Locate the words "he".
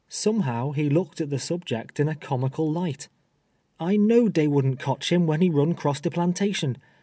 0.71-0.89, 5.41-5.49